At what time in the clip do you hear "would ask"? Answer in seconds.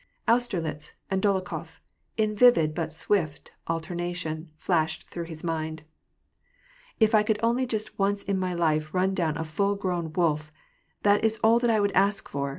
11.79-12.27